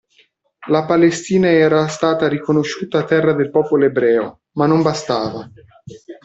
[0.69, 5.47] La Palestina era stata riconosciuta terra del popolo ebreo, ma non bastava!